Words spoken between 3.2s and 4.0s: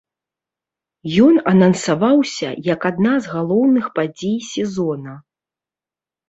з галоўных